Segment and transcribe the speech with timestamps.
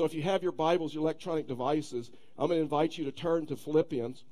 [0.00, 3.12] So if you have your Bibles, your electronic devices, I'm going to invite you to
[3.12, 4.24] turn to Philippians.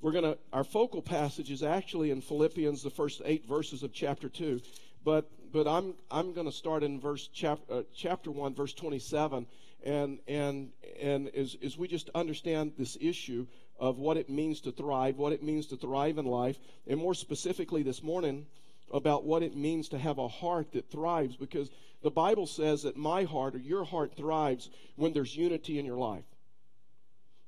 [0.00, 3.92] We're going to, our focal passage is actually in Philippians, the first eight verses of
[3.92, 4.60] chapter 2.
[5.04, 9.46] But, but I'm, I'm going to start in verse chap, uh, chapter 1, verse 27.
[9.84, 10.70] And, and,
[11.02, 13.48] and as, as we just understand this issue
[13.80, 17.14] of what it means to thrive, what it means to thrive in life, and more
[17.14, 18.46] specifically this morning,
[18.92, 21.70] about what it means to have a heart that thrives because
[22.02, 25.96] the Bible says that my heart or your heart thrives when there's unity in your
[25.96, 26.24] life.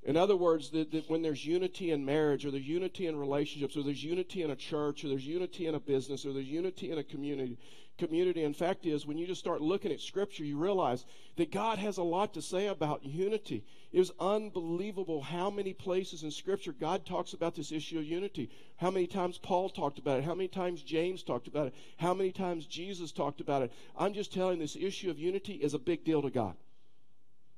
[0.05, 3.75] In other words, that, that, when there's unity in marriage, or there's unity in relationships,
[3.75, 6.91] or there's unity in a church, or there's unity in a business, or there's unity
[6.91, 7.59] in a community,
[7.99, 8.43] community.
[8.43, 11.05] In fact, is when you just start looking at Scripture, you realize
[11.37, 13.65] that God has a lot to say about unity.
[13.93, 18.51] It is unbelievable how many places in Scripture God talks about this issue of unity.
[18.77, 20.25] How many times Paul talked about it?
[20.25, 21.75] How many times James talked about it?
[21.97, 23.73] How many times Jesus talked about it?
[23.97, 26.57] I'm just telling this issue of unity is a big deal to God.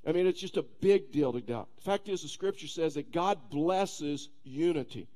[0.07, 1.67] I mean, it's just a big deal to God.
[1.77, 5.09] The fact is, the scripture says that God blesses unity.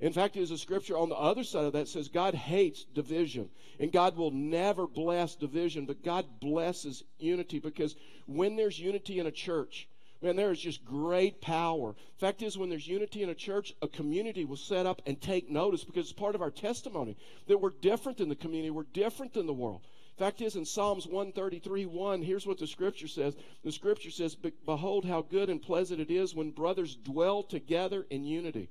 [0.00, 3.50] In fact, there's a scripture on the other side of that says God hates division.
[3.78, 9.26] And God will never bless division, but God blesses unity because when there's unity in
[9.26, 9.88] a church,
[10.22, 11.94] man, there is just great power.
[12.18, 15.50] Fact is, when there's unity in a church, a community will set up and take
[15.50, 19.34] notice because it's part of our testimony that we're different than the community, we're different
[19.34, 19.82] than the world.
[20.18, 23.36] Fact is, in Psalms 133 1, here's what the scripture says.
[23.64, 28.24] The scripture says, Behold, how good and pleasant it is when brothers dwell together in
[28.24, 28.68] unity.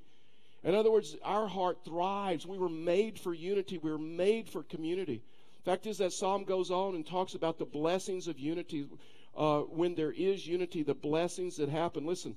[0.64, 2.46] In other words, our heart thrives.
[2.46, 5.22] We were made for unity, we were made for community.
[5.66, 8.88] Fact is, that psalm goes on and talks about the blessings of unity.
[9.36, 12.06] Uh, when there is unity, the blessings that happen.
[12.06, 12.36] Listen,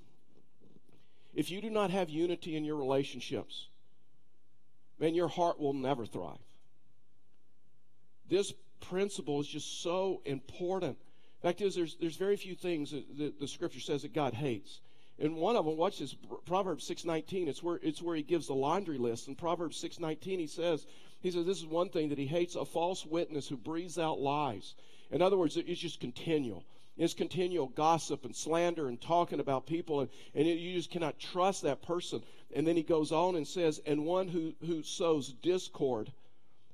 [1.34, 3.68] if you do not have unity in your relationships,
[4.98, 6.36] man, your heart will never thrive.
[8.28, 10.98] This principle is just so important.
[11.42, 14.80] Fact is, there's, there's very few things that, that the scripture says that God hates.
[15.22, 18.54] And one of them, watch this, Proverbs 6.19, it's where, it's where he gives the
[18.54, 19.28] laundry list.
[19.28, 20.84] In Proverbs 6.19, he says,
[21.20, 24.18] he says, this is one thing that he hates, a false witness who breathes out
[24.18, 24.74] lies.
[25.12, 26.64] In other words, it's just continual.
[26.96, 31.20] It's continual gossip and slander and talking about people, and, and it, you just cannot
[31.20, 32.24] trust that person.
[32.52, 36.10] And then he goes on and says, and one who, who sows discord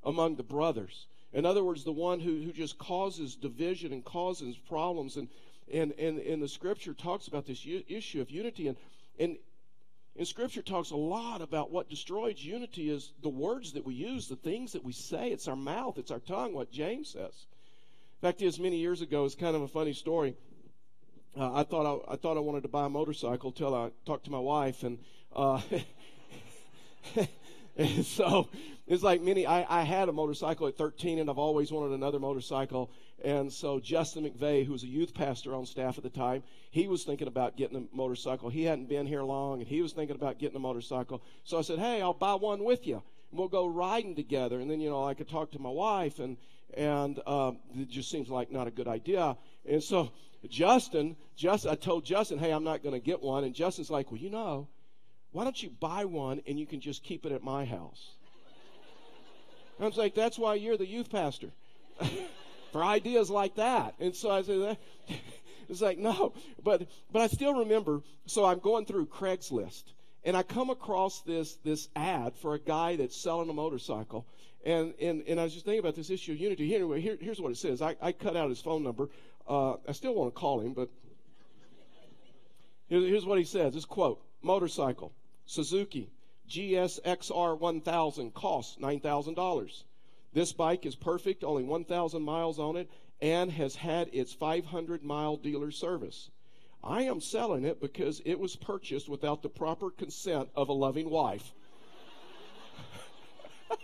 [0.02, 1.06] among the brothers.
[1.34, 5.18] In other words, the one who, who just causes division and causes problems.
[5.18, 5.28] And,
[5.72, 8.68] and, and, and the scripture talks about this u- issue of unity.
[8.68, 8.76] And,
[9.18, 9.36] and,
[10.16, 14.28] and scripture talks a lot about what destroys unity is the words that we use,
[14.28, 15.30] the things that we say.
[15.30, 17.46] It's our mouth, it's our tongue, what James says.
[18.20, 20.34] In fact is, many years ago, it's kind of a funny story.
[21.38, 24.24] Uh, I thought I, I, thought I wanted to buy a motorcycle till I talked
[24.24, 24.98] to my wife, and
[25.36, 25.60] uh,
[27.76, 28.48] and so
[28.88, 32.18] it's like many, I, I had a motorcycle at 13 and I've always wanted another
[32.18, 32.90] motorcycle.
[33.22, 36.88] And so Justin McVeigh, who was a youth pastor on staff at the time, he
[36.88, 38.48] was thinking about getting a motorcycle.
[38.48, 41.22] He hadn't been here long and he was thinking about getting a motorcycle.
[41.44, 43.02] So I said, hey, I'll buy one with you.
[43.30, 44.58] And we'll go riding together.
[44.58, 46.38] And then, you know, I could talk to my wife and,
[46.74, 49.36] and um, it just seems like not a good idea.
[49.68, 50.12] And so
[50.48, 53.44] Justin, just I told Justin, hey, I'm not going to get one.
[53.44, 54.68] And Justin's like, well, you know,
[55.32, 58.14] why don't you buy one and you can just keep it at my house?
[59.80, 61.50] I was like, that's why you're the youth pastor.
[62.72, 63.94] For ideas like that.
[63.98, 64.76] And so I said,
[65.68, 66.32] it's like, no.
[66.62, 69.84] But but I still remember, so I'm going through Craigslist
[70.24, 74.26] and I come across this this ad for a guy that's selling a motorcycle.
[74.64, 76.74] And, and, and I was just thinking about this issue of unity.
[76.74, 77.80] Anyway, here, here's what it says.
[77.80, 79.08] I, I cut out his phone number.
[79.48, 80.90] Uh, I still want to call him, but
[82.88, 83.72] here's what he says.
[83.72, 85.12] This quote Motorcycle,
[85.46, 86.10] Suzuki,
[86.48, 89.82] GSXR 1000 costs $9,000.
[90.32, 95.36] This bike is perfect, only 1,000 miles on it, and has had its 500 mile
[95.36, 96.30] dealer service.
[96.82, 101.10] I am selling it because it was purchased without the proper consent of a loving
[101.10, 101.52] wife.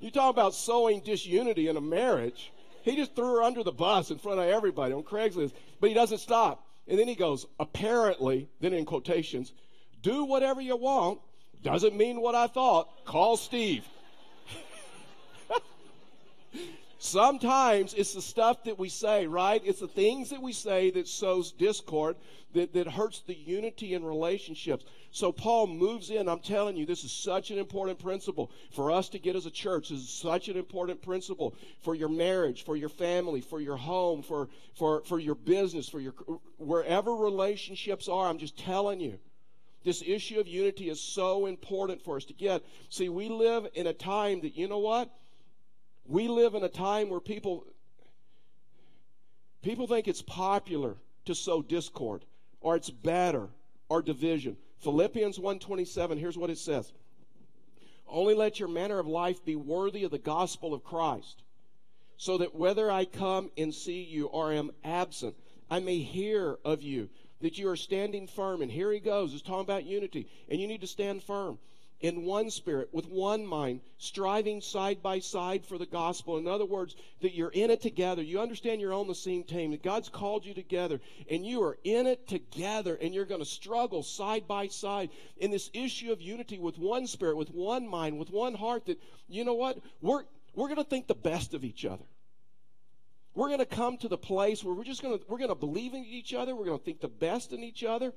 [0.00, 2.52] you talk about sowing disunity in a marriage.
[2.82, 5.94] He just threw her under the bus in front of everybody on Craigslist, but he
[5.94, 6.66] doesn't stop.
[6.86, 9.52] And then he goes, apparently, then in quotations,
[10.02, 11.20] do whatever you want
[11.62, 13.04] doesn't mean what I thought.
[13.04, 13.84] Call Steve.
[17.02, 19.62] Sometimes it's the stuff that we say, right?
[19.64, 22.16] It's the things that we say that sows discord,
[22.52, 24.84] that, that hurts the unity in relationships.
[25.10, 26.28] So Paul moves in.
[26.28, 29.50] I'm telling you, this is such an important principle for us to get as a
[29.50, 29.88] church.
[29.88, 34.22] This is such an important principle for your marriage, for your family, for your home,
[34.22, 36.12] for, for, for your business, for your
[36.58, 38.28] wherever relationships are.
[38.28, 39.18] I'm just telling you.
[39.84, 42.62] This issue of unity is so important for us to get.
[42.90, 45.10] See, we live in a time that, you know what?
[46.06, 47.64] We live in a time where people,
[49.62, 50.96] People think it's popular
[51.26, 52.24] to sow discord
[52.60, 53.48] or it's better
[53.88, 54.56] or division.
[54.78, 56.92] Philippians 1:27 here's what it says.
[58.08, 61.42] Only let your manner of life be worthy of the gospel of Christ,
[62.16, 65.36] so that whether I come and see you or am absent,
[65.70, 67.10] I may hear of you
[67.40, 68.62] that you are standing firm.
[68.62, 70.28] And here he goes, he's talking about unity.
[70.48, 71.58] And you need to stand firm
[72.00, 76.38] in one spirit, with one mind, striving side by side for the gospel.
[76.38, 78.22] In other words, that you're in it together.
[78.22, 81.00] You understand you're on the same team, that God's called you together,
[81.30, 85.50] and you are in it together, and you're going to struggle side by side in
[85.50, 88.86] this issue of unity with one spirit, with one mind, with one heart.
[88.86, 88.98] That,
[89.28, 89.78] you know what?
[90.00, 92.04] We're, we're going to think the best of each other.
[93.34, 95.54] We're going to come to the place where we're just going to we're going to
[95.54, 96.54] believe in each other.
[96.54, 98.12] We're going to think the best in each other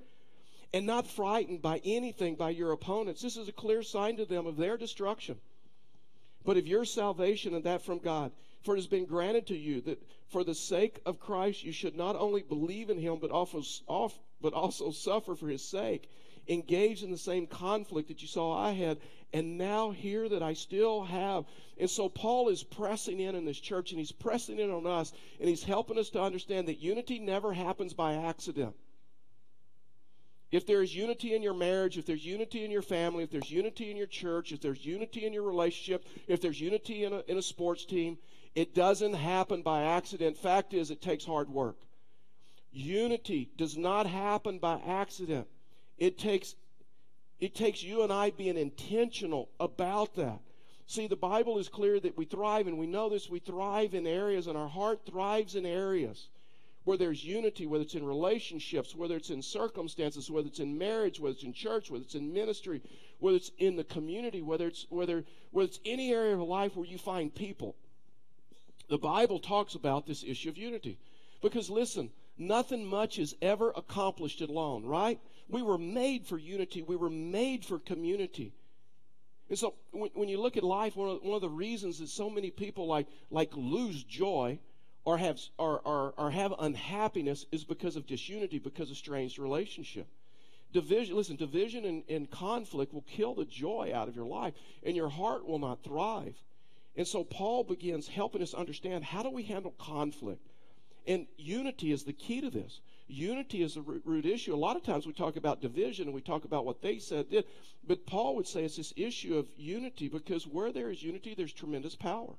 [0.74, 3.22] and not frightened by anything by your opponents.
[3.22, 5.38] This is a clear sign to them of their destruction.
[6.44, 8.32] But of your salvation and that from God.
[8.64, 11.96] For it has been granted to you that for the sake of Christ you should
[11.96, 13.62] not only believe in him but also,
[14.42, 16.10] but also suffer for his sake.
[16.48, 19.00] Engaged in the same conflict that you saw I had,
[19.32, 21.46] and now hear that I still have.
[21.80, 25.14] And so Paul is pressing in in this church, and he's pressing in on us,
[25.40, 28.76] and he's helping us to understand that unity never happens by accident.
[30.52, 33.90] If there's unity in your marriage, if there's unity in your family, if there's unity
[33.90, 37.38] in your church, if there's unity in your relationship, if there's unity in a, in
[37.38, 38.20] a sports team,
[38.54, 40.38] it doesn't happen by accident.
[40.38, 41.78] Fact is, it takes hard work.
[42.72, 45.48] Unity does not happen by accident.
[45.98, 46.56] It takes
[47.40, 50.40] it takes you and I being intentional about that.
[50.86, 53.30] See, the Bible is clear that we thrive, and we know this.
[53.30, 56.28] We thrive in areas, and our heart thrives in areas
[56.84, 61.20] where there's unity, whether it's in relationships, whether it's in circumstances, whether it's in marriage,
[61.20, 62.82] whether it's in church, whether it's in ministry,
[63.20, 66.86] whether it's in the community, whether it's whether whether it's any area of life where
[66.86, 67.76] you find people.
[68.90, 70.98] The Bible talks about this issue of unity.
[71.42, 75.20] Because listen, nothing much is ever accomplished alone, right?
[75.54, 76.82] We were made for unity.
[76.82, 78.54] We were made for community.
[79.50, 82.10] And so when, when you look at life, one of, one of the reasons that
[82.10, 84.58] so many people like like lose joy
[85.06, 90.08] or have, or, or, or have unhappiness is because of disunity, because of strange relationship.
[90.72, 94.96] Division, listen, division and, and conflict will kill the joy out of your life, and
[94.96, 96.36] your heart will not thrive.
[96.96, 100.48] And so Paul begins helping us understand how do we handle conflict?
[101.06, 102.80] And unity is the key to this.
[103.08, 104.54] Unity is a root issue.
[104.54, 107.30] A lot of times we talk about division and we talk about what they said
[107.30, 107.46] did,
[107.86, 111.54] but Paul would say it's this issue of unity because where there is unity, there's
[111.54, 112.34] tremendous power.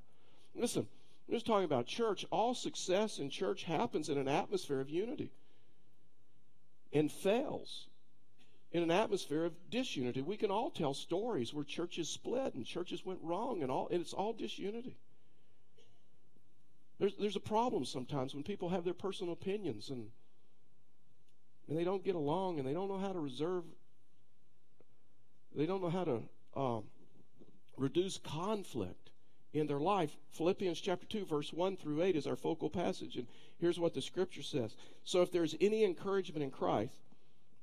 [0.55, 0.87] Listen,
[1.27, 2.25] I'm just talking about church.
[2.31, 5.31] All success in church happens in an atmosphere of unity
[6.91, 7.87] and fails
[8.71, 10.21] in an atmosphere of disunity.
[10.21, 14.01] We can all tell stories where churches split and churches went wrong and all and
[14.01, 14.97] it's all disunity.
[16.99, 20.09] There's there's a problem sometimes when people have their personal opinions and
[21.67, 23.63] and they don't get along and they don't know how to reserve
[25.55, 26.21] they don't know how to
[26.55, 26.83] um,
[27.77, 29.11] reduce conflict
[29.53, 30.15] in their life.
[30.31, 33.15] Philippians chapter 2, verse 1 through 8 is our focal passage.
[33.15, 33.27] And
[33.57, 34.75] here's what the scripture says
[35.05, 36.99] So if there's any encouragement in Christ,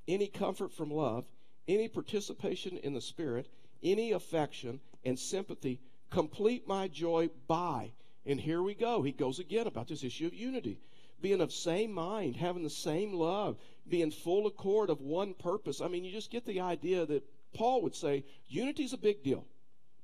[0.09, 1.27] any comfort from love,
[1.69, 3.47] any participation in the Spirit,
[3.83, 7.93] any affection and sympathy, complete my joy by.
[8.25, 9.03] And here we go.
[9.03, 10.79] He goes again about this issue of unity.
[11.21, 13.57] Being of same mind, having the same love,
[13.89, 15.81] being full accord of one purpose.
[15.81, 19.23] I mean, you just get the idea that Paul would say unity is a big
[19.23, 19.45] deal.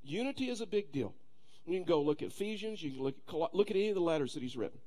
[0.03, 1.15] Unity is a big deal.
[1.67, 4.01] You can go look at Ephesians, you can look at, look at any of the
[4.01, 4.79] letters that he's written.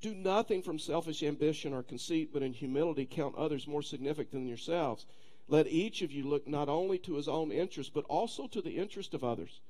[0.00, 4.48] Do nothing from selfish ambition or conceit, but in humility count others more significant than
[4.48, 5.04] yourselves.
[5.46, 8.78] Let each of you look not only to his own interest, but also to the
[8.78, 9.60] interest of others.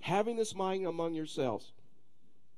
[0.00, 1.72] Having this mind among yourselves,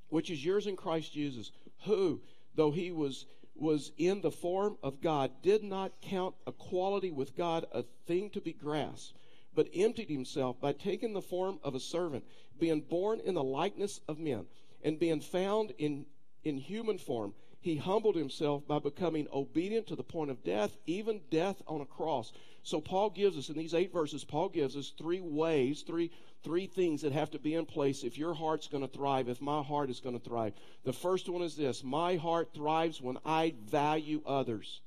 [0.09, 1.53] which is yours in Christ Jesus,
[1.85, 2.21] who,
[2.57, 3.27] though he was
[3.61, 8.41] was in the form of God, did not count equality with God a thing to
[8.41, 9.15] be grasped
[9.55, 12.25] but emptied himself by taking the form of a servant,
[12.59, 14.47] being born in the likeness of men,
[14.83, 16.07] and being found in,
[16.45, 17.35] in human form.
[17.61, 21.87] He humbled himself by becoming obedient to the point of death, even death on a
[21.87, 22.33] cross.
[22.63, 26.11] So Paul gives us in these eight verses, Paul gives us three ways, three
[26.43, 29.41] three things that have to be in place if your heart's going to thrive, if
[29.41, 30.55] my heart is going to thrive.
[30.85, 34.81] The first one is this: my heart thrives when I value others.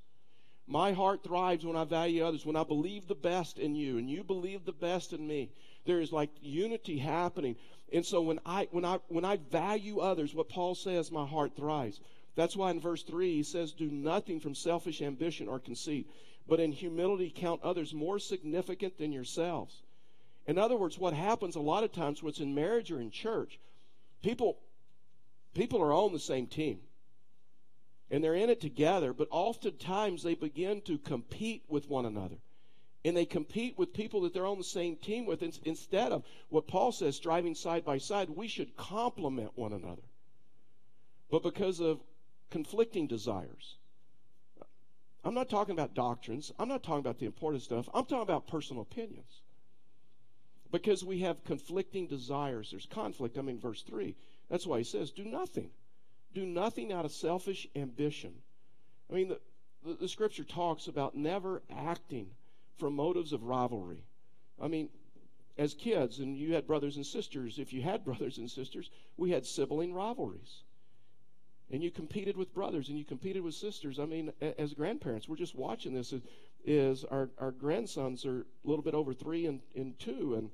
[0.66, 4.10] My heart thrives when I value others, when I believe the best in you and
[4.10, 5.52] you believe the best in me.
[5.86, 7.58] There is like unity happening.
[7.92, 11.56] And so when I when I when I value others, what Paul says, my heart
[11.56, 12.00] thrives.
[12.36, 16.10] That's why in verse 3 he says, Do nothing from selfish ambition or conceit,
[16.48, 19.84] but in humility count others more significant than yourselves.
[20.46, 23.60] In other words, what happens a lot of times, what's in marriage or in church,
[24.22, 24.58] people
[25.54, 26.80] people are on the same team.
[28.14, 32.36] and they're in it together, but oftentimes they begin to compete with one another.
[33.04, 36.68] And they compete with people that they're on the same team with instead of what
[36.68, 38.30] Paul says, striving side by side.
[38.30, 40.04] We should complement one another.
[41.32, 42.00] But because of
[42.52, 43.78] conflicting desires,
[45.24, 46.52] I'm not talking about doctrines.
[46.60, 47.90] I'm not talking about the important stuff.
[47.96, 49.42] I'm talking about personal opinions.
[50.74, 52.72] Because we have conflicting desires.
[52.72, 53.38] There's conflict.
[53.38, 54.16] I mean, verse 3.
[54.50, 55.70] That's why he says, do nothing.
[56.34, 58.34] Do nothing out of selfish ambition.
[59.08, 59.40] I mean, the,
[59.86, 62.26] the, the scripture talks about never acting
[62.80, 64.04] from motives of rivalry.
[64.60, 64.90] I mean,
[65.60, 69.30] as kids, and you had brothers and sisters, if you had brothers and sisters, we
[69.30, 70.64] had sibling rivalries.
[71.70, 74.00] And you competed with brothers and you competed with sisters.
[74.00, 76.16] I mean, as grandparents, we're just watching this.
[76.66, 80.50] Is, our, our grandsons are a little bit over three and, and two, and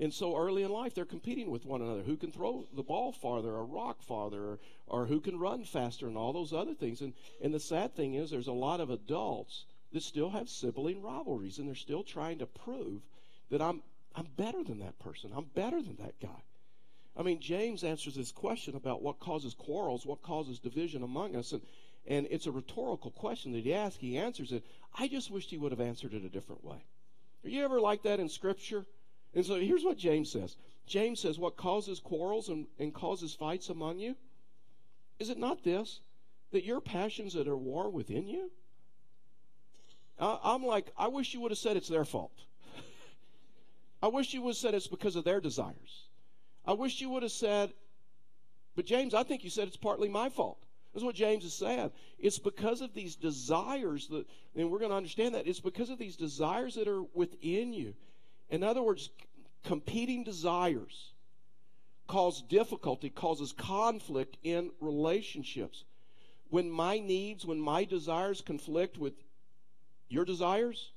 [0.00, 2.02] and so early in life, they're competing with one another.
[2.02, 6.06] Who can throw the ball farther or rock farther or, or who can run faster
[6.06, 7.00] and all those other things.
[7.00, 11.02] And, and the sad thing is, there's a lot of adults that still have sibling
[11.02, 13.02] rivalries and they're still trying to prove
[13.50, 13.82] that I'm,
[14.14, 15.32] I'm better than that person.
[15.34, 16.42] I'm better than that guy.
[17.16, 21.50] I mean, James answers this question about what causes quarrels, what causes division among us.
[21.50, 21.62] And,
[22.06, 23.98] and it's a rhetorical question that he asks.
[23.98, 24.64] He answers it.
[24.96, 26.84] I just wished he would have answered it a different way.
[27.44, 28.86] Are you ever like that in Scripture?
[29.34, 30.56] And so here's what James says
[30.86, 34.16] James says, What causes quarrels and, and causes fights among you?
[35.18, 36.00] Is it not this,
[36.52, 38.50] that your passions that are war within you?
[40.18, 42.32] Uh, I'm like, I wish you would have said it's their fault.
[44.02, 46.06] I wish you would have said it's because of their desires.
[46.66, 47.72] I wish you would have said,
[48.74, 50.58] but James, I think you said it's partly my fault.
[50.92, 51.90] That's what James is saying.
[52.18, 55.98] It's because of these desires that, and we're going to understand that, it's because of
[55.98, 57.94] these desires that are within you.
[58.50, 59.10] In other words,
[59.64, 61.12] competing desires
[62.06, 65.84] cause difficulty, causes conflict in relationships.
[66.50, 69.12] When my needs, when my desires conflict with
[70.08, 70.92] your desires,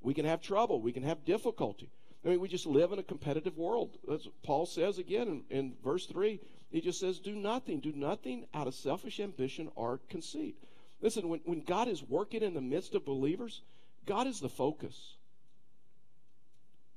[0.00, 1.90] we can have trouble, we can have difficulty.
[2.24, 3.98] I mean, we just live in a competitive world.
[4.08, 6.40] That's what Paul says again in, in verse 3.
[6.70, 7.80] He just says, Do nothing.
[7.80, 10.56] Do nothing out of selfish ambition or conceit.
[11.02, 13.60] Listen, when, when God is working in the midst of believers,
[14.06, 15.16] God is the focus.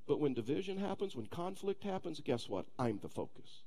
[0.07, 2.65] But when division happens, when conflict happens, guess what?
[2.79, 3.63] I'm the focus.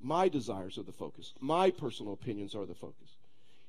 [0.00, 1.34] My desires are the focus.
[1.40, 3.16] My personal opinions are the focus.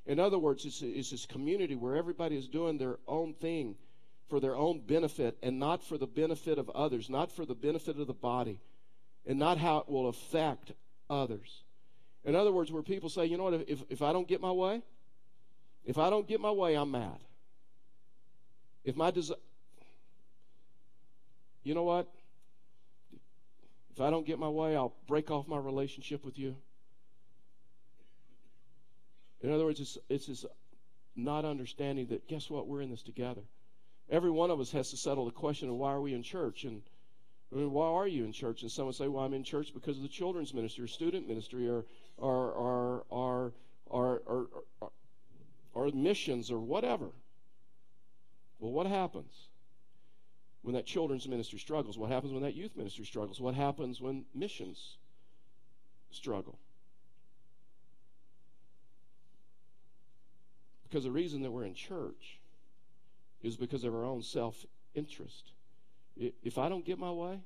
[0.06, 3.76] In other words, it's, it's this community where everybody is doing their own thing
[4.28, 7.98] for their own benefit and not for the benefit of others, not for the benefit
[7.98, 8.60] of the body,
[9.26, 10.72] and not how it will affect
[11.08, 11.62] others.
[12.24, 14.50] In other words, where people say, you know what, if, if I don't get my
[14.50, 14.82] way,
[15.84, 17.18] if I don't get my way, I'm mad.
[18.84, 19.36] If my desire,
[21.64, 22.08] you know what?
[23.94, 26.56] If I don't get my way, I'll break off my relationship with you.
[29.42, 30.44] In other words, it's, it's this
[31.14, 32.66] not understanding that, guess what?
[32.66, 33.42] We're in this together.
[34.10, 36.64] Every one of us has to settle the question of why are we in church?
[36.64, 36.82] And
[37.52, 38.62] I mean, why are you in church?
[38.62, 41.68] And someone say, well, I'm in church because of the children's ministry or student ministry
[41.68, 41.84] or,
[42.16, 43.52] or, or, or,
[43.86, 44.46] or, or,
[44.80, 44.90] or,
[45.74, 47.10] or missions or whatever.
[48.58, 49.48] Well, what happens?
[50.62, 51.98] When that children's ministry struggles?
[51.98, 53.40] What happens when that youth ministry struggles?
[53.40, 54.96] What happens when missions
[56.10, 56.58] struggle?
[60.84, 62.38] Because the reason that we're in church
[63.42, 64.64] is because of our own self
[64.94, 65.52] interest.
[66.16, 67.40] If I don't get my way,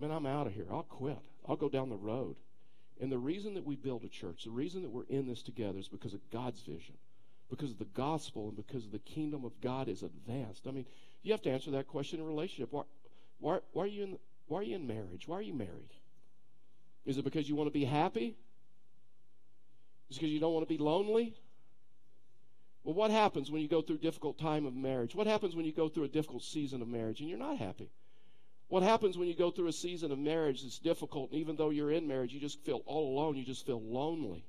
[0.00, 0.66] man, I'm out of here.
[0.70, 1.18] I'll quit.
[1.46, 2.36] I'll go down the road.
[3.00, 5.78] And the reason that we build a church, the reason that we're in this together
[5.78, 6.94] is because of God's vision,
[7.50, 10.66] because of the gospel, and because the kingdom of God is advanced.
[10.66, 10.86] I mean,
[11.22, 12.72] you have to answer that question in relationship.
[12.72, 12.82] Why,
[13.38, 15.26] why, why, are you in, why are you in marriage?
[15.26, 15.94] Why are you married?
[17.04, 18.36] Is it because you want to be happy?
[20.10, 21.34] Is it because you don't want to be lonely?
[22.84, 25.14] Well, what happens when you go through a difficult time of marriage?
[25.14, 27.90] What happens when you go through a difficult season of marriage and you're not happy?
[28.68, 31.70] What happens when you go through a season of marriage that's difficult, and even though
[31.70, 34.46] you're in marriage, you just feel all alone, you just feel lonely?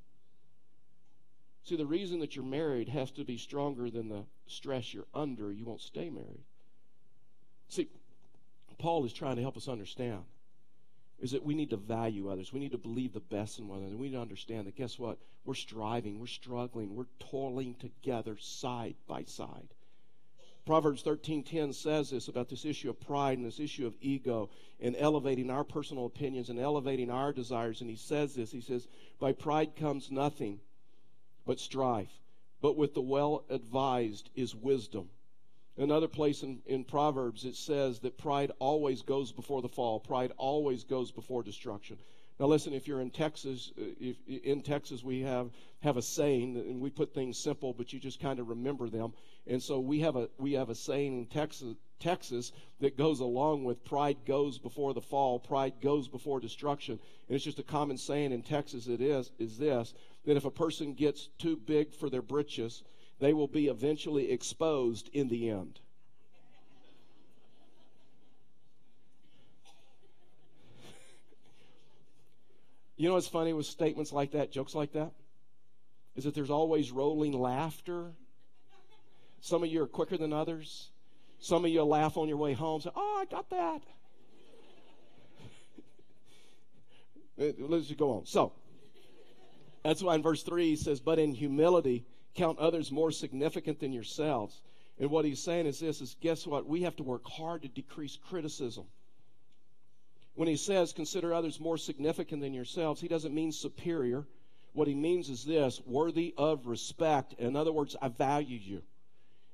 [1.64, 5.52] See, the reason that you're married has to be stronger than the stress you're under.
[5.52, 6.44] You won't stay married.
[7.74, 7.90] See,
[8.78, 10.24] Paul is trying to help us understand
[11.20, 12.54] is that we need to value others.
[12.54, 13.98] We need to believe the best in one another.
[13.98, 15.18] We need to understand that guess what?
[15.44, 19.74] We're striving, we're struggling, we're toiling together side by side.
[20.68, 24.96] Proverbs 13:10 says this about this issue of pride and this issue of ego and
[25.00, 28.88] elevating our personal opinions and elevating our desires and he says this he says
[29.20, 30.62] by pride comes nothing
[31.46, 32.22] but strife
[32.62, 35.10] but with the well advised is wisdom
[35.78, 40.32] Another place in, in Proverbs, it says that pride always goes before the fall, pride
[40.38, 41.98] always goes before destruction.
[42.40, 45.52] Now, listen, if you're in Texas, uh, if in Texas we have
[45.82, 49.14] have a saying, and we put things simple, but you just kind of remember them.
[49.46, 53.64] And so we have a we have a saying in Texas Texas that goes along
[53.64, 57.00] with pride goes before the fall, pride goes before destruction.
[57.28, 58.88] And it's just a common saying in Texas.
[58.88, 59.94] It is is this
[60.26, 62.84] that if a person gets too big for their britches,
[63.20, 65.80] they will be eventually exposed in the end.
[72.96, 75.12] You know what's funny with statements like that, jokes like that?
[76.16, 78.12] Is that there's always rolling laughter.
[79.42, 80.92] Some of you are quicker than others.
[81.40, 83.82] Some of you laugh on your way home, say, Oh, I got that.
[87.60, 88.26] Let's just go on.
[88.26, 88.54] So,
[89.84, 93.94] that's why in verse 3 he says, But in humility, count others more significant than
[93.94, 94.62] yourselves.
[95.00, 96.68] And what he's saying is this is guess what?
[96.68, 98.86] We have to work hard to decrease criticism.
[100.36, 104.26] When he says consider others more significant than yourselves, he doesn't mean superior.
[104.74, 107.34] What he means is this worthy of respect.
[107.38, 108.82] In other words, I value you.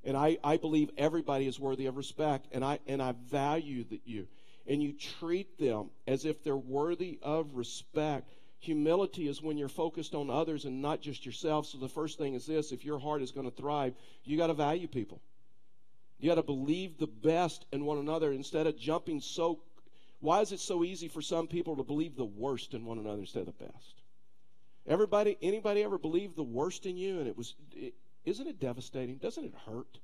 [0.06, 4.02] And I, I believe everybody is worthy of respect, and I, and I value that
[4.06, 4.28] you.
[4.66, 8.34] And you treat them as if they're worthy of respect.
[8.60, 11.66] Humility is when you're focused on others and not just yourself.
[11.66, 14.48] So the first thing is this if your heart is going to thrive, you got
[14.48, 15.22] to value people.
[16.20, 19.60] You got to believe the best in one another instead of jumping so
[20.20, 23.20] why is it so easy for some people to believe the worst in one another
[23.20, 24.02] instead of the best?
[24.86, 27.56] Everybody, anybody ever believed the worst in you, and it was,
[28.26, 29.18] isn't it devastating?
[29.18, 30.00] Doesn't it hurt?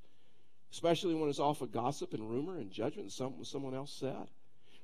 [0.71, 4.27] Especially when it's off of gossip and rumor and judgment something someone else said.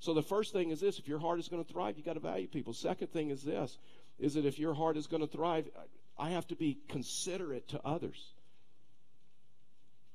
[0.02, 2.14] So the first thing is this: if your heart is going to thrive, you got
[2.14, 2.74] to value people.
[2.74, 3.78] Second thing is this:
[4.20, 5.70] is that if your heart is going to thrive,
[6.18, 8.34] I have to be considerate to others.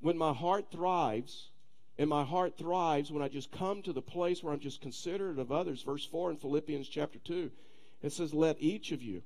[0.01, 1.49] When my heart thrives,
[1.99, 5.39] and my heart thrives when I just come to the place where I'm just considerate
[5.39, 5.83] of others.
[5.83, 7.51] Verse 4 in Philippians chapter 2,
[8.03, 9.23] it says, Let each of you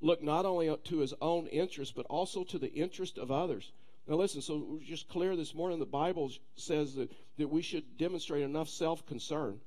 [0.00, 3.72] look not only to his own interest, but also to the interest of others.
[4.06, 7.96] Now, listen, so we're just clear this morning the Bible says that, that we should
[7.96, 9.60] demonstrate enough self concern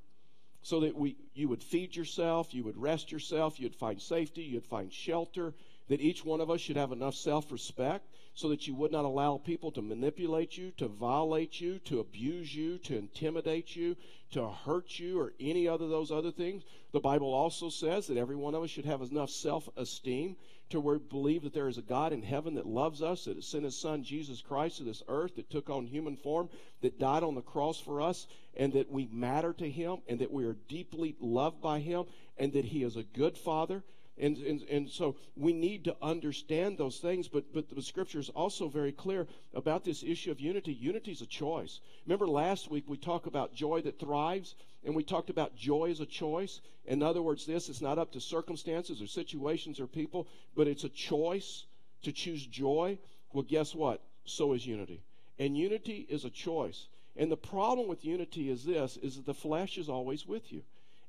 [0.61, 4.65] so that we, you would feed yourself, you would rest yourself, you'd find safety, you'd
[4.65, 5.53] find shelter,
[5.89, 9.05] that each one of us should have enough self respect so that you would not
[9.05, 13.95] allow people to manipulate you, to violate you, to abuse you, to intimidate you,
[14.31, 16.63] to hurt you, or any other of those other things.
[16.93, 20.35] The Bible also says that every one of us should have enough self esteem
[20.73, 23.45] to where believe that there is a God in heaven that loves us, that has
[23.47, 26.49] sent his son Jesus Christ to this earth, that took on human form,
[26.81, 28.25] that died on the cross for us,
[28.57, 32.05] and that we matter to him, and that we are deeply loved by him,
[32.39, 33.83] and that he is a good father
[34.17, 38.29] and, and, and so we need to understand those things, but, but the scripture is
[38.29, 40.71] also very clear about this issue of unity.
[40.71, 41.79] Unity is a choice.
[42.05, 45.99] Remember last week we talked about joy that thrives, and we talked about joy as
[45.99, 46.61] a choice.
[46.85, 50.83] In other words, this is not up to circumstances or situations or people, but it's
[50.83, 51.65] a choice
[52.03, 52.99] to choose joy.
[53.31, 54.01] Well, guess what?
[54.25, 55.01] So is unity.
[55.39, 56.87] And unity is a choice.
[57.15, 60.63] And the problem with unity is this is that the flesh is always with you.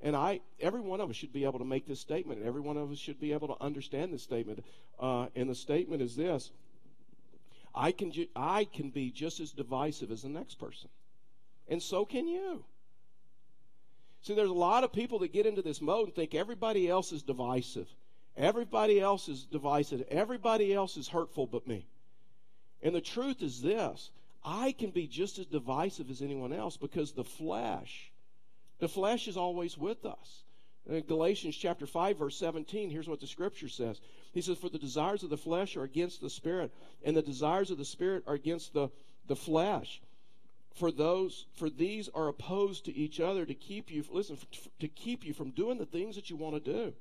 [0.04, 2.60] And I, every one of us should be able to make this statement, and every
[2.60, 4.62] one of us should be able to understand this statement.
[5.00, 6.50] Uh, and the statement is this:
[7.74, 10.90] I can, ju- I can be just as divisive as the next person,
[11.68, 12.64] and so can you.
[14.20, 17.10] See, there's a lot of people that get into this mode and think everybody else
[17.10, 17.88] is divisive.
[18.36, 20.02] Everybody else is divisive.
[20.08, 21.86] Everybody else is hurtful but me.
[22.82, 24.10] And the truth is this
[24.44, 28.12] I can be just as divisive as anyone else because the flesh
[28.78, 30.44] the flesh is always with us.
[30.86, 34.00] In Galatians chapter 5, verse 17, here's what the scripture says.
[34.32, 37.70] He says, For the desires of the flesh are against the spirit, and the desires
[37.70, 38.90] of the spirit are against the,
[39.26, 40.02] the flesh.
[40.74, 44.36] For those, for these are opposed to each other to keep you, listen,
[44.80, 46.92] to keep you from doing the things that you want to do.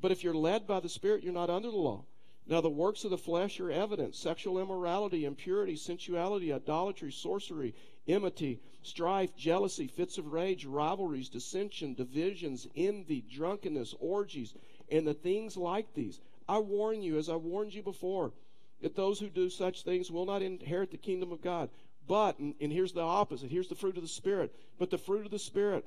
[0.00, 2.04] But if you're led by the Spirit, you're not under the law.
[2.46, 7.74] Now, the works of the flesh are evident sexual immorality, impurity, sensuality, idolatry, sorcery,
[8.06, 14.54] enmity, strife, jealousy, fits of rage, rivalries, dissension, divisions, envy, drunkenness, orgies,
[14.90, 16.20] and the things like these.
[16.48, 18.32] I warn you, as I warned you before,
[18.80, 21.70] that those who do such things will not inherit the kingdom of God.
[22.06, 24.52] But, and, here's the opposite here's the fruit of the Spirit.
[24.78, 25.84] But the fruit of the Spirit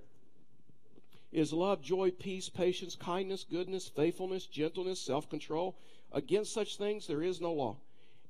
[1.34, 5.76] is love, joy, peace, patience, kindness, goodness, faithfulness, gentleness, self control.
[6.12, 7.78] Against such things there is no law.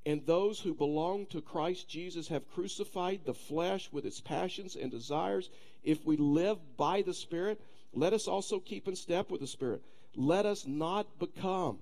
[0.05, 4.91] And those who belong to Christ Jesus have crucified the flesh with its passions and
[4.91, 5.49] desires.
[5.83, 7.61] If we live by the Spirit,
[7.93, 9.81] let us also keep in step with the Spirit.
[10.15, 11.79] Let us not become,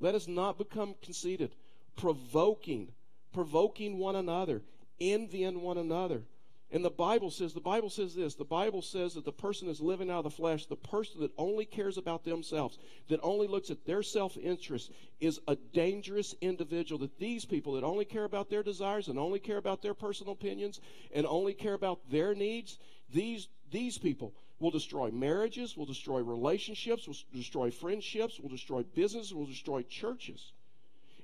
[0.00, 1.50] let us not become conceited,
[1.96, 2.88] provoking,
[3.32, 4.62] provoking one another,
[5.00, 6.22] envying one another.
[6.72, 9.80] And the Bible says, the Bible says this the Bible says that the person that's
[9.80, 12.78] living out of the flesh, the person that only cares about themselves,
[13.08, 17.00] that only looks at their self interest, is a dangerous individual.
[17.00, 20.32] That these people that only care about their desires and only care about their personal
[20.32, 20.80] opinions
[21.12, 22.78] and only care about their needs,
[23.12, 29.32] these, these people will destroy marriages, will destroy relationships, will destroy friendships, will destroy business,
[29.32, 30.52] will destroy churches.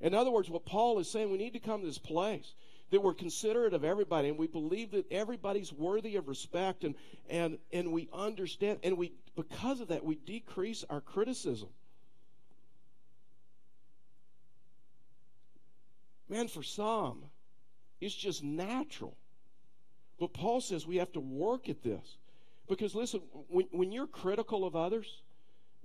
[0.00, 2.52] In other words, what Paul is saying, we need to come to this place
[2.90, 6.94] that we're considerate of everybody and we believe that everybody's worthy of respect and
[7.28, 11.68] and and we understand and we because of that we decrease our criticism.
[16.28, 17.24] Man for some
[18.00, 19.16] it's just natural.
[20.20, 22.18] But paul says we have to work at this.
[22.68, 25.22] Because listen when, when you're critical of others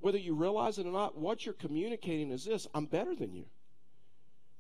[0.02, 3.46] whether you realize it or not what you're communicating is this i'm better than you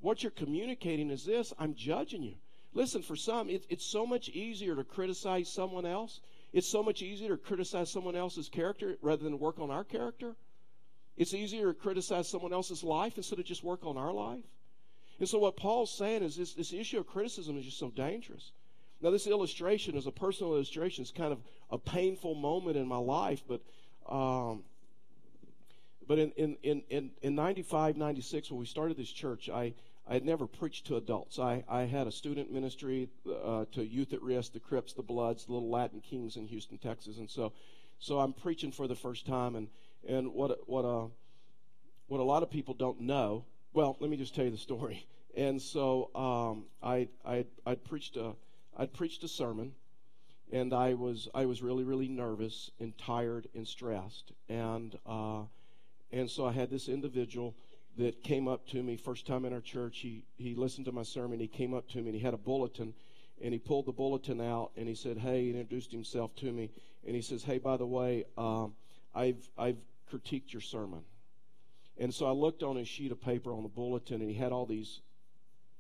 [0.02, 2.36] what you're communicating is this I'm judging you.
[2.74, 6.22] Listen, for some, it, it's so much easier to criticize someone else.
[6.54, 10.36] It's so much easier to criticize someone else's character rather than work on our character.
[11.18, 14.46] It's easier to criticize someone else's life instead of just work on our life.
[15.20, 18.52] And so, what Paul's saying is this, this issue of criticism is just so dangerous.
[19.02, 21.02] Now, this illustration is a personal illustration.
[21.02, 23.62] It's kind of a painful moment in my life, but
[24.08, 24.64] um,
[26.08, 29.74] but in, in, in, in, in 95, 96, when we started this church, I,
[30.12, 31.39] I had never preached to adults.
[31.39, 35.45] I, I had a student ministry uh, to youth at risk, the Crips, the Bloods,
[35.45, 37.54] the Little Latin Kings in Houston, Texas, and so
[37.97, 39.56] so I'm preaching for the first time.
[39.56, 39.69] And
[40.06, 41.08] and what what uh
[42.10, 43.45] what a lot of people don't know.
[43.71, 45.08] Well, let me just tell you the story.
[45.38, 48.34] And so um, I I I preached a
[48.76, 49.71] I preached a sermon,
[50.52, 55.43] and I was I was really really nervous and tired and stressed, and uh,
[56.12, 57.56] and so I had this individual
[57.97, 59.99] that came up to me first time in our church.
[59.99, 61.39] He he listened to my sermon.
[61.39, 62.93] He came up to me and he had a bulletin,
[63.41, 66.69] and he pulled the bulletin out and he said, "Hey," he introduced himself to me,
[67.06, 68.73] and he says, "Hey, by the way, um,
[69.13, 69.77] I've I've
[70.12, 71.04] critiqued your sermon."
[71.97, 74.51] And so I looked on his sheet of paper on the bulletin, and he had
[74.51, 75.01] all these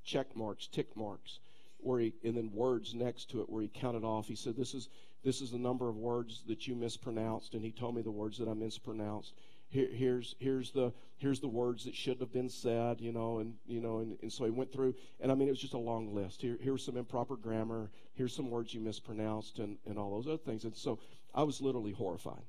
[0.03, 1.39] check marks, tick marks,
[1.77, 4.27] where he and then words next to it where he counted off.
[4.27, 4.89] He said, "This is
[5.23, 8.37] this is the number of words that you mispronounced," and he told me the words
[8.37, 9.33] that I mispronounced
[9.71, 13.55] here, here's here's the here's the words that shouldn't have been said, you know, and
[13.65, 15.79] you know, and, and so he went through, and I mean, it was just a
[15.79, 16.41] long list.
[16.41, 17.89] Here, here's some improper grammar.
[18.13, 20.65] Here's some words you mispronounced, and and all those other things.
[20.65, 20.99] And so
[21.33, 22.43] I was literally horrified.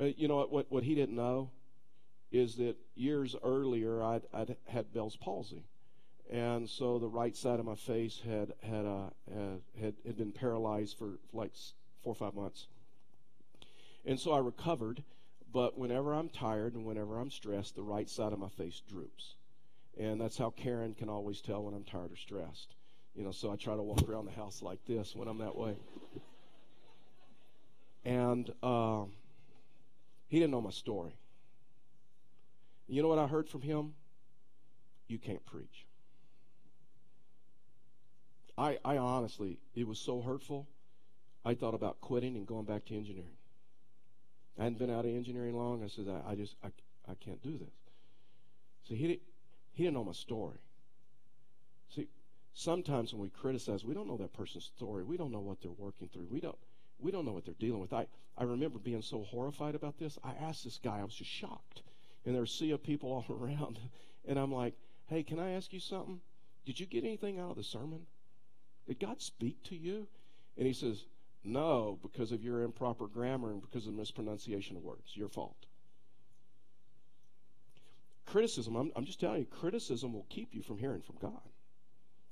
[0.00, 0.72] Uh, you know what?
[0.72, 1.50] What he didn't know
[2.32, 5.64] is that years earlier I'd, I'd had Bell's palsy,
[6.30, 9.10] and so the right side of my face had had uh,
[9.78, 11.52] had had been paralyzed for like
[12.02, 12.68] four or five months.
[14.06, 15.02] And so I recovered
[15.52, 19.36] but whenever I'm tired and whenever I'm stressed, the right side of my face droops.
[19.98, 22.74] And that's how Karen can always tell when I'm tired or stressed.
[23.14, 25.56] You know, so I try to walk around the house like this when I'm that
[25.56, 25.76] way.
[28.04, 29.04] And uh,
[30.28, 31.16] he didn't know my story.
[32.88, 33.94] You know what I heard from him?
[35.08, 35.86] You can't preach.
[38.58, 40.66] I, I honestly, it was so hurtful,
[41.44, 43.36] I thought about quitting and going back to engineering.
[44.58, 45.84] I hadn't been out of engineering long.
[45.84, 46.68] I said, I, I just, I,
[47.08, 47.74] I can't do this.
[48.88, 49.20] See, he,
[49.72, 50.58] he didn't know my story.
[51.94, 52.08] See,
[52.54, 55.04] sometimes when we criticize, we don't know that person's story.
[55.04, 56.28] We don't know what they're working through.
[56.30, 56.56] We don't,
[56.98, 57.92] we don't know what they're dealing with.
[57.92, 58.06] I,
[58.38, 60.18] I remember being so horrified about this.
[60.24, 61.82] I asked this guy, I was just shocked.
[62.24, 63.78] And there a sea of people all around.
[64.26, 64.74] And I'm like,
[65.06, 66.20] hey, can I ask you something?
[66.64, 68.06] Did you get anything out of the sermon?
[68.86, 70.06] Did God speak to you?
[70.56, 71.04] And he says,
[71.46, 75.16] no, because of your improper grammar and because of mispronunciation of words.
[75.16, 75.66] Your fault.
[78.26, 81.48] Criticism, I'm, I'm just telling you, criticism will keep you from hearing from God.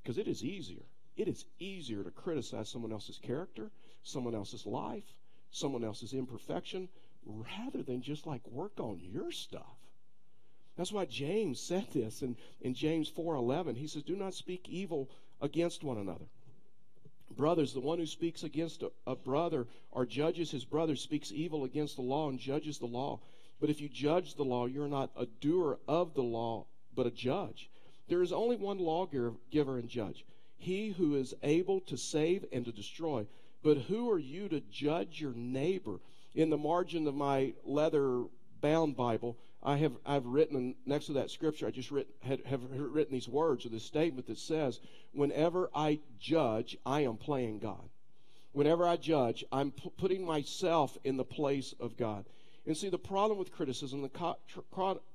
[0.03, 0.83] Because it is easier.
[1.17, 3.71] It is easier to criticize someone else's character,
[4.03, 5.15] someone else's life,
[5.51, 6.89] someone else's imperfection,
[7.25, 9.79] rather than just like work on your stuff.
[10.77, 13.77] That's why James said this in, in James 4:11.
[13.77, 15.09] He says, "Do not speak evil
[15.41, 16.27] against one another."
[17.31, 21.65] Brothers, the one who speaks against a, a, brother or judges his brother speaks evil
[21.65, 23.21] against the law and judges the law.
[23.61, 27.11] But if you judge the law, you're not a doer of the law, but a
[27.11, 27.71] judge.
[28.09, 30.25] There is only one lawgiver and judge,
[30.57, 33.27] he who is able to save and to destroy.
[33.63, 36.01] But who are you to judge your neighbor?
[36.35, 38.25] In the margin of my leather
[38.61, 41.67] bound Bible, I have I've written next to that scripture.
[41.67, 44.81] I just written, had, have written these words or this statement that says,
[45.13, 47.89] "Whenever I judge, I am playing God.
[48.53, 52.27] Whenever I judge, I'm p- putting myself in the place of God."
[52.67, 54.61] And see, the problem with criticism, the co- tr-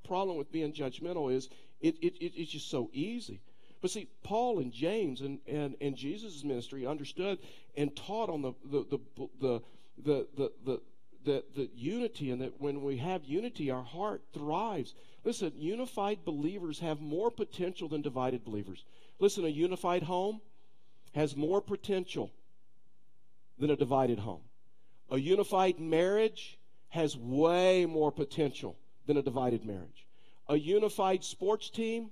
[0.03, 1.49] problem with being judgmental is
[1.81, 3.41] it, it, it, it's just so easy.
[3.81, 7.39] But see, Paul and James and, and, and Jesus' ministry understood
[7.77, 8.99] and taught on the the the
[9.39, 9.61] the
[10.03, 10.81] the, the, the
[11.25, 16.79] the, the unity and that when we have unity our heart thrives listen unified believers
[16.79, 18.83] have more potential than divided believers
[19.19, 20.39] listen a unified home
[21.13, 22.31] has more potential
[23.57, 24.41] than a divided home
[25.11, 26.57] a unified marriage
[26.89, 30.05] has way more potential than a divided marriage
[30.47, 32.09] a unified sports team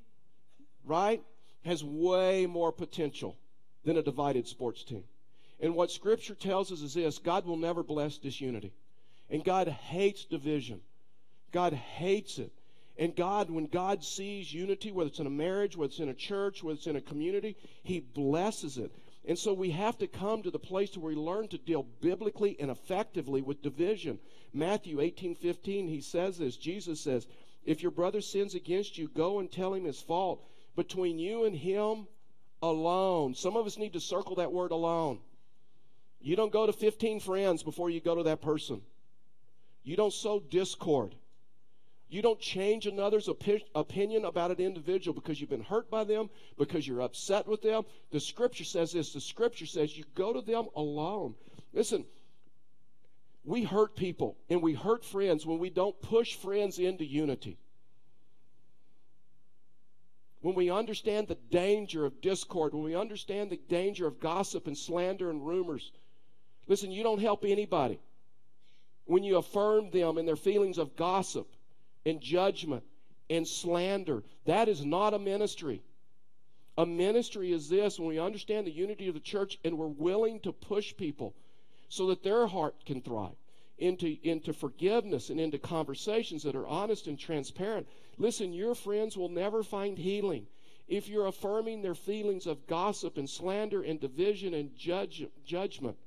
[0.86, 1.24] right
[1.64, 3.38] has way more potential
[3.84, 5.04] than a divided sports team.
[5.60, 8.74] And what Scripture tells us is this God will never bless disunity.
[9.30, 10.82] And God hates division.
[11.52, 12.52] God hates it.
[12.98, 16.14] And God, when God sees unity, whether it's in a marriage, whether it's in a
[16.14, 18.92] church, whether it's in a community, He blesses it.
[19.28, 22.56] And so we have to come to the place where we learn to deal biblically
[22.60, 24.20] and effectively with division.
[24.54, 26.56] Matthew 18 15, he says this.
[26.56, 27.28] Jesus says,
[27.66, 30.42] If your brother sins against you, go and tell him his fault
[30.78, 32.08] between you and him
[32.64, 33.36] alone.
[33.36, 35.20] Some of us need to circle that word alone.
[36.22, 38.82] You don't go to 15 friends before you go to that person.
[39.88, 41.16] You don't sow discord.
[42.10, 46.30] You don't change another's opi- opinion about an individual because you've been hurt by them,
[46.58, 47.84] because you're upset with them.
[48.12, 51.36] The scripture says this the scripture says you go to them alone.
[51.72, 52.04] Listen,
[53.46, 57.58] we hurt people and we hurt friends when we don't push friends into unity
[60.42, 64.78] when we understand the danger of discord, when we understand the danger of gossip and
[64.78, 65.92] slander and rumors,
[66.68, 68.00] listen, you don't help anybody
[69.08, 71.48] when you affirm them in their feelings of gossip
[72.06, 72.84] and judgment
[73.30, 74.24] and slander.
[74.46, 75.82] That is not a ministry.
[76.78, 80.40] A ministry is this when we understand the unity of the church and we're willing
[80.42, 81.34] to push people
[81.90, 83.36] so that their heart can thrive
[83.78, 87.88] into, into forgiveness and into conversations that are honest and transparent.
[88.18, 90.48] Listen, your friends will never find healing
[90.88, 95.98] if you're affirming their feelings of gossip and slander and division and judge, judgment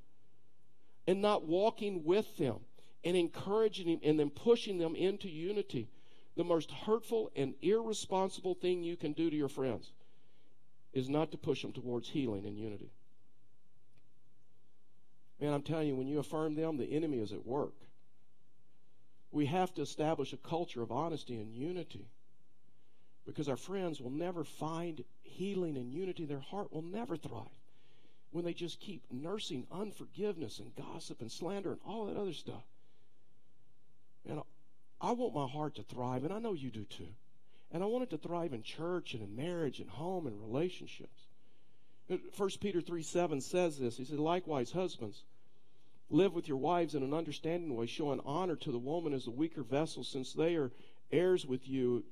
[1.07, 2.59] and not walking with them
[3.03, 5.89] and encouraging them and then pushing them into unity.
[6.37, 9.91] The most hurtful and irresponsible thing you can do to your friends
[10.93, 12.91] is not to push them towards healing and unity.
[15.39, 17.73] Man, I'm telling you, when you affirm them, the enemy is at work.
[19.31, 22.05] We have to establish a culture of honesty and unity
[23.25, 26.25] because our friends will never find healing and unity.
[26.25, 27.47] Their heart will never thrive
[28.31, 32.63] when they just keep nursing unforgiveness and gossip and slander and all that other stuff.
[35.11, 37.09] I want my heart to thrive, and I know you do too.
[37.73, 41.27] And I want it to thrive in church and in marriage and home and relationships.
[42.09, 43.97] Uh, 1 Peter 3 7 says this.
[43.97, 45.23] He said, Likewise, husbands,
[46.09, 49.31] live with your wives in an understanding way, showing honor to the woman as the
[49.31, 50.71] weaker vessel, since they are
[51.11, 52.05] heirs with you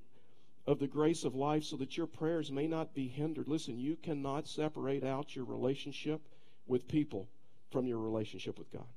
[0.67, 3.47] of the grace of life, so that your prayers may not be hindered.
[3.47, 6.19] Listen, you cannot separate out your relationship
[6.67, 7.29] with people
[7.71, 8.91] from your relationship with God.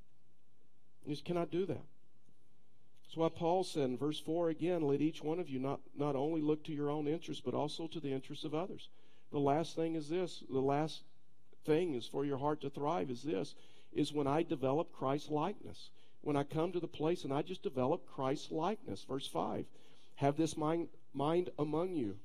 [1.07, 1.85] You just cannot do that.
[3.13, 6.17] That's why Paul said in verse 4 again, let each one of you not, not
[6.17, 8.89] only look to your own interests, but also to the interests of others.
[9.33, 11.03] The last thing is this the last
[11.67, 13.55] thing is for your heart to thrive is this
[13.93, 15.91] is when I develop Christ likeness.
[16.23, 19.05] When I come to the place and I just develop Christ likeness.
[19.05, 19.67] Verse 5
[20.15, 22.17] Have this mind, mind among you,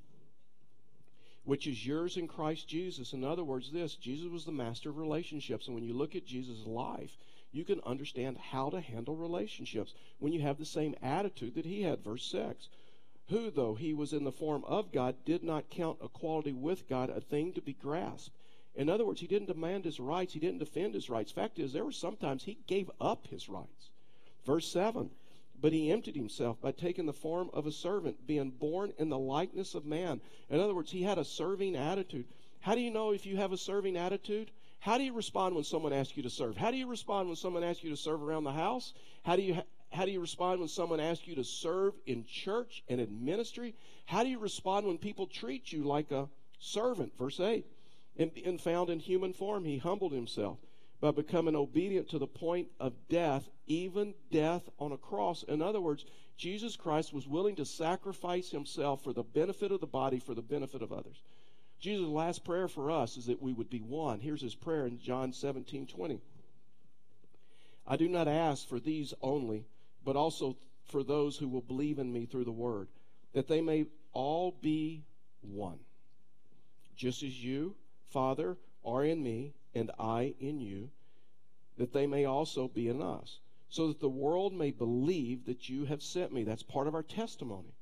[1.43, 3.12] which is yours in Christ Jesus.
[3.12, 5.65] In other words, this Jesus was the master of relationships.
[5.67, 7.17] And when you look at Jesus' life,
[7.52, 11.84] you can understand how to handle relationships when you have the same attitude that he
[11.84, 12.04] had.
[12.04, 12.70] Verse 6
[13.30, 17.10] who, though he was in the form of God, did not count equality with God
[17.10, 18.34] a thing to be grasped.
[18.74, 21.32] In other words, he didn't demand his rights, he didn't defend his rights.
[21.32, 23.90] Fact is, there were sometimes he gave up his rights.
[24.46, 25.10] Verse 7
[25.60, 29.20] But he emptied himself by taking the form of a servant, being born in the
[29.20, 30.22] likeness of man.
[30.50, 32.26] In other words, he had a serving attitude.
[32.62, 34.52] How do you know if you have a serving attitude?
[34.80, 36.58] How do you respond when someone asks you to serve?
[36.58, 38.94] How do you respond when someone asks you to serve around the house?
[39.24, 42.84] How do you how do you respond when someone asks you to serve in church
[42.90, 43.74] and in ministry?
[44.06, 46.28] How do you respond when people treat you like a
[46.60, 47.18] servant?
[47.18, 47.66] Verse 8.
[48.18, 50.58] And being found in human form, he humbled himself
[51.00, 55.44] by becoming obedient to the point of death, even death on a cross.
[55.44, 56.06] In other words,
[56.38, 60.42] Jesus Christ was willing to sacrifice himself for the benefit of the body, for the
[60.42, 61.22] benefit of others.
[61.80, 64.20] Jesus' last prayer for us is that we would be one.
[64.20, 66.20] Here's his prayer in John 17 20.
[67.88, 69.66] I do not ask for these only
[70.08, 72.88] but also for those who will believe in me through the word,
[73.34, 75.04] that they may all be
[75.42, 75.80] one.
[76.96, 77.76] Just as you,
[78.10, 80.90] Father, are in me, and I in you,
[81.78, 85.84] that they may also be in us, so that the world may believe that you
[85.84, 86.46] have sent me.
[86.46, 87.74] That's part of our testimony.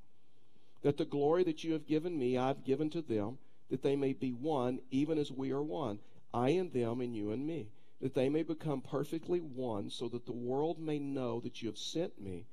[0.82, 3.38] That the glory that you have given me, I've given to them,
[3.70, 6.00] that they may be one, even as we are one,
[6.34, 7.70] I and them, and you and me,
[8.02, 11.78] that they may become perfectly one, so that the world may know that you have
[11.78, 12.46] sent me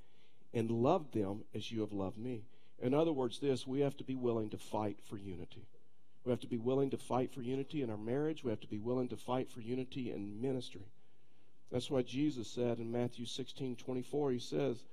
[0.55, 2.44] and loved them as you have loved me.
[2.81, 5.66] In other words, this, we have to be willing to fight for unity.
[6.25, 8.44] We have to be willing to fight for unity in our marriage.
[8.44, 10.87] We have to be willing to fight for unity in ministry.
[11.70, 14.85] That's why Jesus said in Matthew 16 24, he says,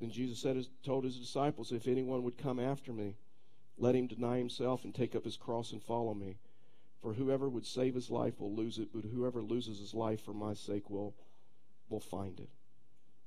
[0.00, 3.16] and Jesus said, told his disciples, If anyone would come after me,
[3.78, 6.38] let him deny himself and take up his cross and follow me.
[7.00, 10.32] For whoever would save his life will lose it, but whoever loses his life for
[10.32, 11.14] my sake will,
[11.88, 12.48] will find it.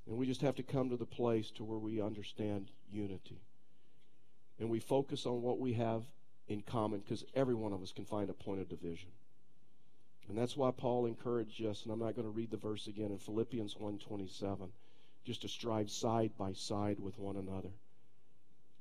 [0.06, 3.40] And we just have to come to the place to where we understand unity.
[4.58, 6.02] And we focus on what we have
[6.48, 9.10] in common because every one of us can find a point of division.
[10.28, 13.10] And that's why Paul encouraged us, and I'm not going to read the verse again
[13.10, 14.70] in Philippians 1:27,
[15.24, 17.70] just to strive side by side with one another.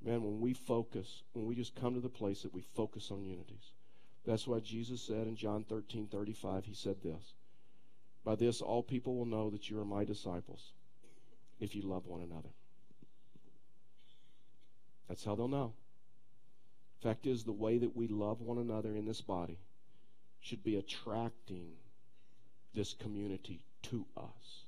[0.02, 3.24] Man, when we focus, when we just come to the place that we focus on
[3.24, 3.74] unities.
[4.26, 7.34] That's why Jesus said in John 13:35, he said this,
[8.24, 10.74] "By this all people will know that you are my disciples,
[11.60, 12.54] if you love one another."
[15.08, 15.74] That's how they'll know.
[17.00, 19.60] Fact is, the way that we love one another in this body
[20.40, 21.78] should be attracting
[22.74, 24.66] this community to us.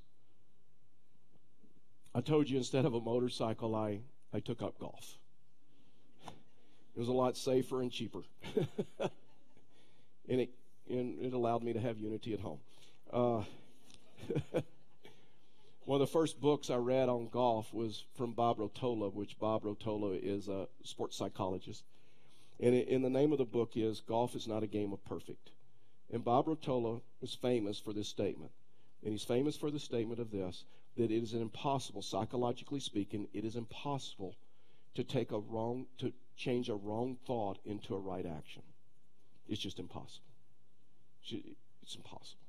[2.14, 4.00] I told you instead of a motorcycle, I,
[4.32, 5.18] I took up golf.
[6.94, 8.22] It was a lot safer and cheaper.
[10.28, 10.50] and, it,
[10.90, 12.58] and it allowed me to have unity at home.
[13.12, 13.42] Uh,
[15.84, 19.62] one of the first books I read on golf was from Bob Rotella, which Bob
[19.62, 21.82] Rotella is a sports psychologist.
[22.60, 25.50] And in the name of the book is Golf is Not a Game of Perfect.
[26.12, 28.52] And Bob Rotella is famous for this statement.
[29.02, 30.64] And he's famous for the statement of this
[30.96, 34.34] that it is impossible, psychologically speaking, it is impossible
[34.94, 38.62] to take a wrong, to change a wrong thought into a right action.
[39.48, 40.26] It's just impossible.
[41.30, 42.40] It's impossible.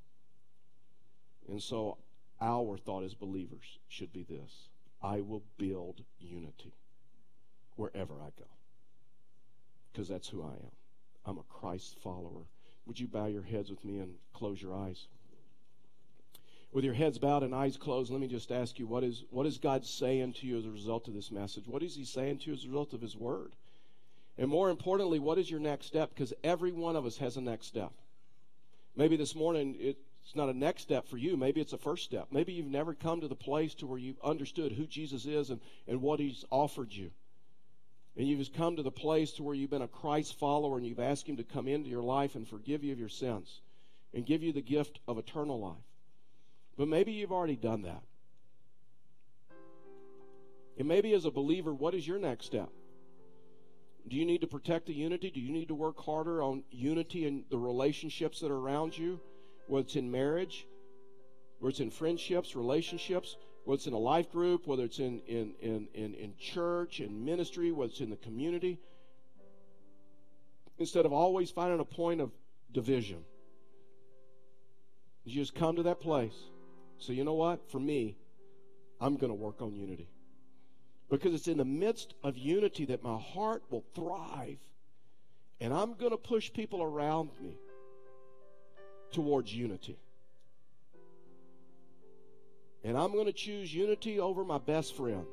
[1.50, 1.98] And so
[2.42, 4.70] our thought as believers should be this
[5.02, 6.74] I will build unity
[7.76, 8.48] wherever I go.
[9.92, 10.72] Because that's who I am.
[11.26, 12.46] I'm a Christ follower
[12.86, 15.08] would you bow your heads with me and close your eyes?
[16.72, 19.46] With your heads bowed and eyes closed, let me just ask you what is, what
[19.46, 21.68] is God saying to you as a result of this message?
[21.68, 23.56] What is He saying to you as a result of His Word?
[24.38, 26.10] And more importantly, what is your next step?
[26.10, 27.92] Because every one of us has a next step.
[28.96, 31.38] Maybe this morning it's not a next step for you.
[31.38, 32.28] Maybe it's a first step.
[32.32, 35.62] Maybe you've never come to the place to where you've understood who Jesus is and,
[35.88, 37.12] and what He's offered you
[38.16, 41.00] and you've come to the place to where you've been a Christ follower and you've
[41.00, 43.62] asked him to come into your life and forgive you of your sins
[44.14, 45.74] and give you the gift of eternal life.
[46.78, 48.04] But maybe you've already done that.
[50.78, 52.70] And maybe as a believer, what is your next step?
[54.08, 55.32] Do you need to protect the unity?
[55.32, 59.20] Do you need to work harder on unity in the relationships that are around you?
[59.68, 60.68] Whether it's in marriage,
[61.60, 65.54] whether it's in friendships, relationships, whether it's in a life group, whether it's in, in,
[65.62, 68.80] in, in, in church, in ministry, whether it's in the community,
[70.78, 72.32] instead of always finding a point of
[72.74, 73.24] division,
[75.24, 76.36] you just come to that place.
[76.98, 77.72] So, you know what?
[77.72, 78.18] For me,
[79.00, 80.10] I'm going to work on unity.
[81.10, 84.60] Because it's in the midst of unity that my heart will thrive.
[85.60, 87.58] And I'm going to push people around me
[89.12, 89.98] towards unity.
[92.84, 95.26] And I'm going to choose unity over my best friend.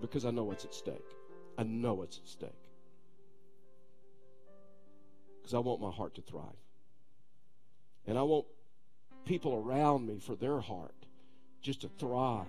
[0.00, 1.04] Because I know what's at stake.
[1.58, 2.50] I know what's at stake.
[5.40, 6.44] Because I want my heart to thrive.
[8.06, 8.46] And I want
[9.24, 10.94] people around me for their heart
[11.60, 12.46] just to thrive.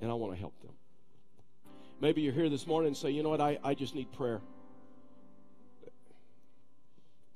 [0.00, 0.72] And I want to help them.
[2.00, 4.40] Maybe you're here this morning and say, you know what, I, I just need prayer.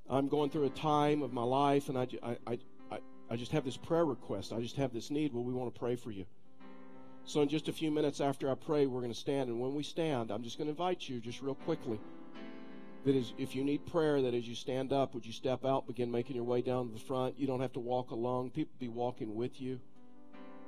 [0.08, 2.58] I'm going through a time of my life and I, I,
[2.90, 2.98] I,
[3.30, 4.52] I just have this prayer request.
[4.52, 5.32] I just have this need.
[5.32, 6.24] Well, we want to pray for you.
[7.26, 9.48] So, in just a few minutes after I pray, we're going to stand.
[9.48, 11.98] And when we stand, I'm just going to invite you, just real quickly,
[13.06, 15.86] that is, if you need prayer, that as you stand up, would you step out,
[15.86, 17.38] begin making your way down to the front?
[17.38, 18.50] You don't have to walk alone.
[18.50, 19.80] People be walking with you.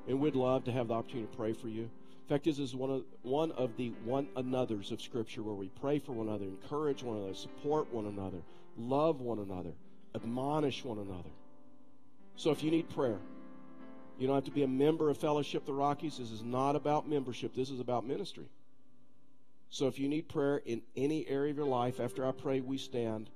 [0.09, 1.83] And we'd love to have the opportunity to pray for you.
[1.83, 5.69] In fact, this is one of one of the one another's of Scripture where we
[5.69, 8.39] pray for one another, encourage one another, support one another,
[8.77, 9.73] love one another,
[10.15, 11.31] admonish one another.
[12.35, 13.19] So if you need prayer,
[14.19, 16.19] you don't have to be a member of Fellowship the Rockies.
[16.19, 18.49] This is not about membership, this is about ministry.
[19.69, 22.79] So if you need prayer in any area of your life, after I pray, we
[22.79, 23.31] stand.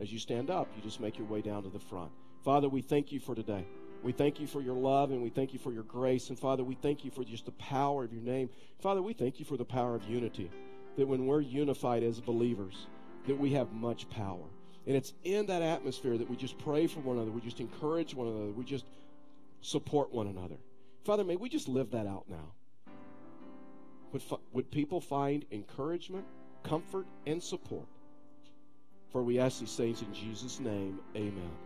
[0.00, 2.10] As you stand up, you just make your way down to the front.
[2.44, 3.64] Father, we thank you for today.
[4.02, 6.28] We thank you for your love and we thank you for your grace.
[6.28, 8.50] And Father, we thank you for just the power of your name.
[8.80, 10.50] Father, we thank you for the power of unity.
[10.96, 12.86] that when we're unified as believers,
[13.26, 14.44] that we have much power.
[14.86, 18.14] And it's in that atmosphere that we just pray for one another, we just encourage
[18.14, 18.84] one another, we just
[19.60, 20.56] support one another.
[21.04, 22.52] Father, may we just live that out now.
[24.12, 24.22] Would,
[24.52, 26.26] would people find encouragement,
[26.62, 27.86] comfort, and support?
[29.10, 31.52] For we ask these things in Jesus' name, amen.